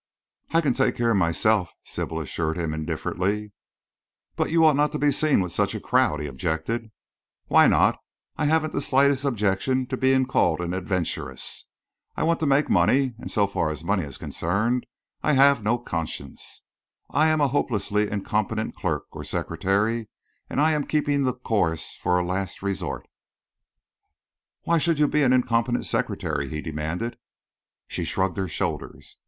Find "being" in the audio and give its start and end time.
9.97-10.25